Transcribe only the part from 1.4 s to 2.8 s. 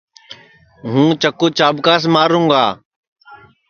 چاٻکاس ماروں گا